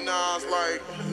[0.00, 1.09] used to harmonize like.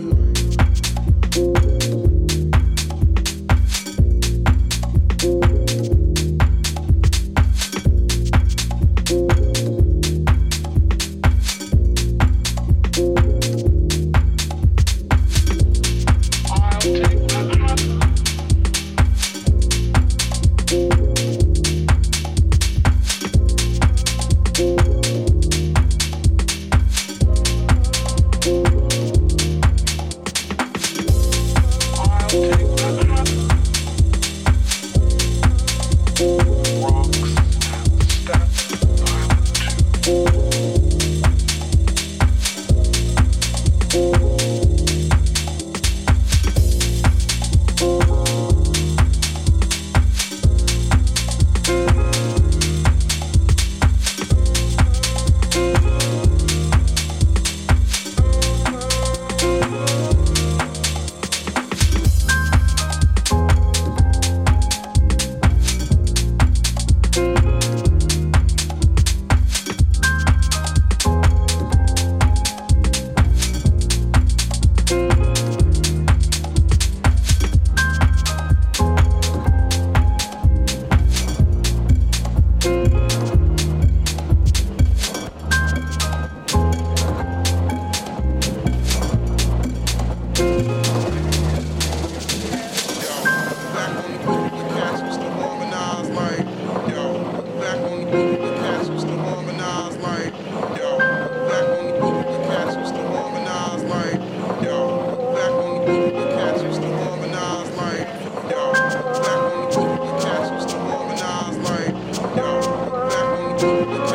[113.67, 114.06] Thank you.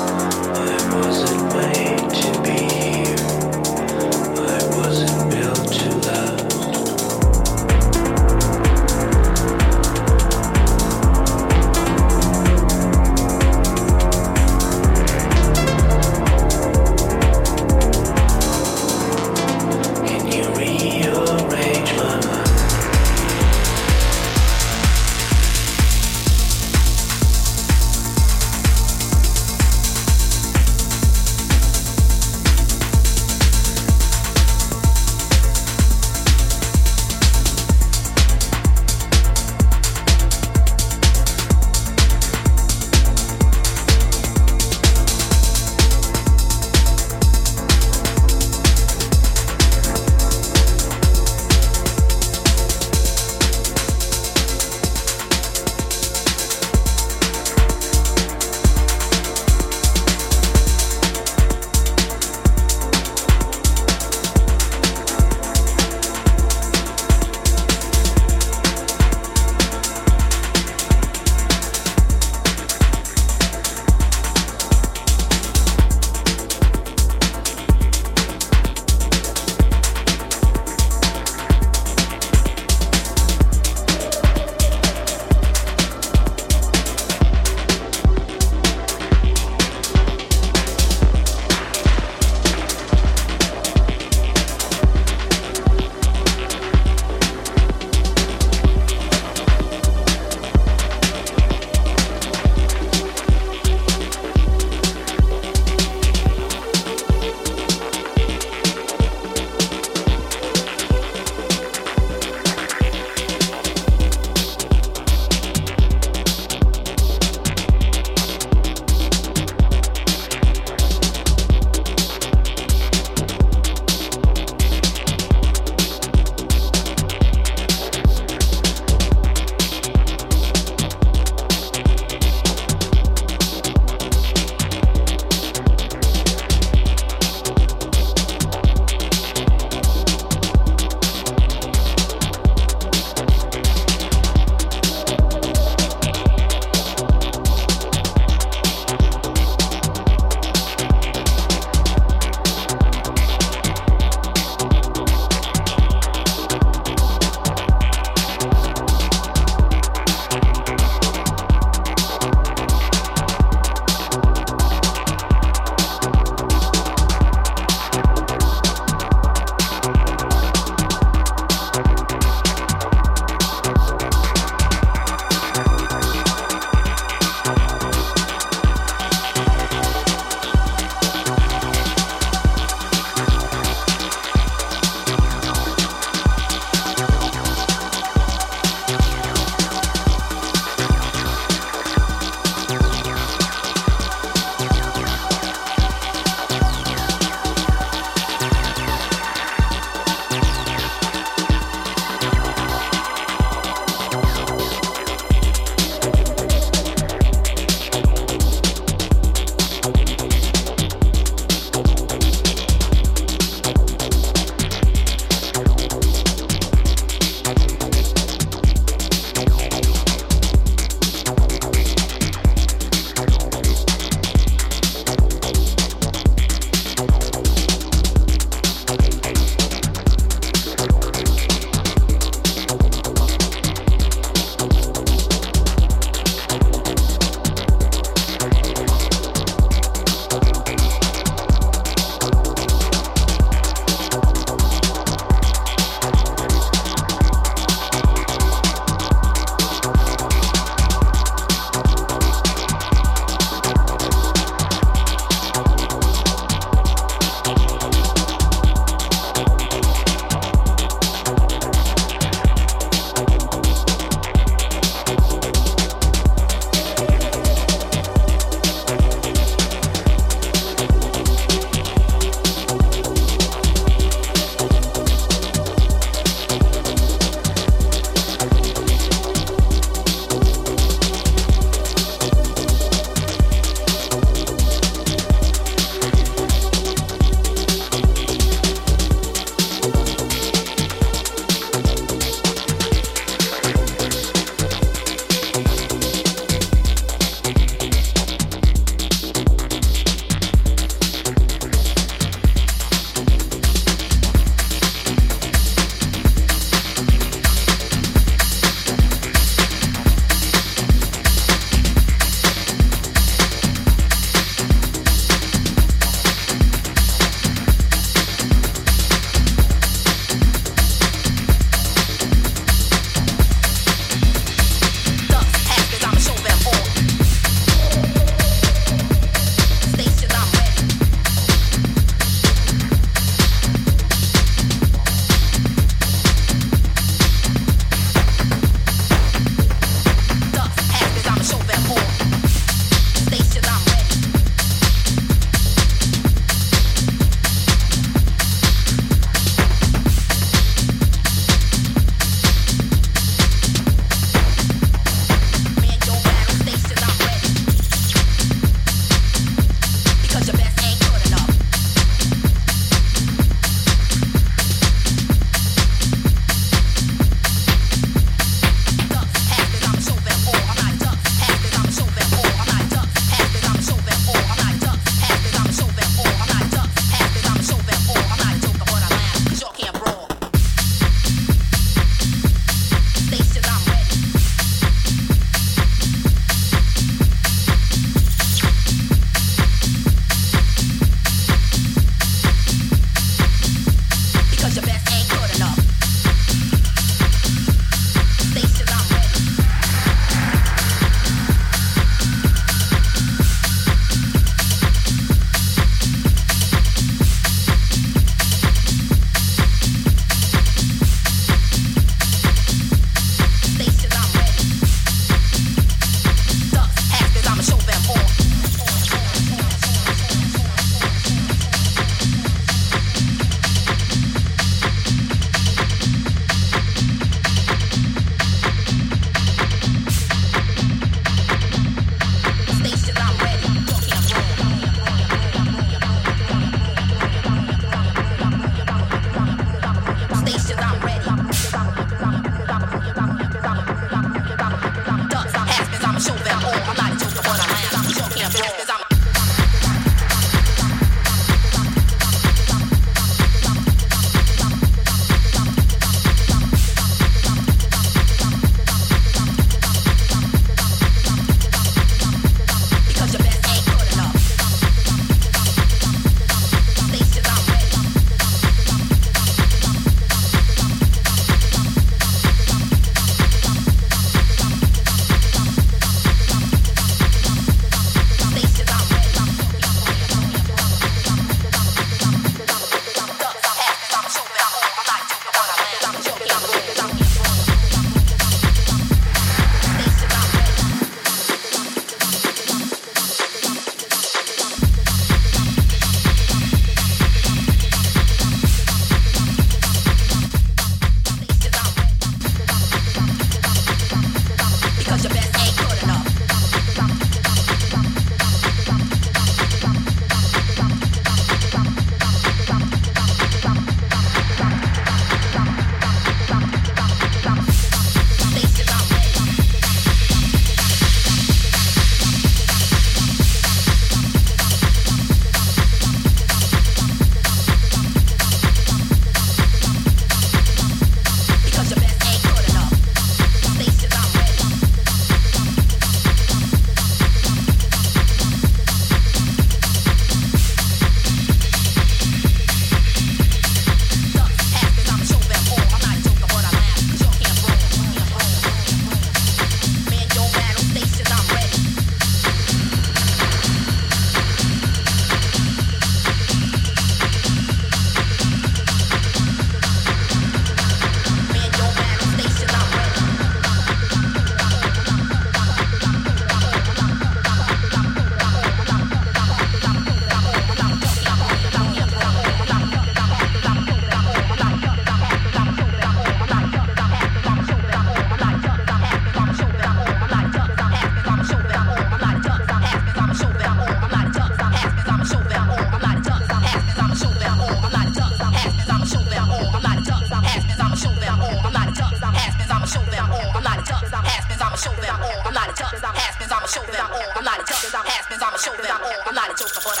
[599.25, 600.00] I'm not a joker, but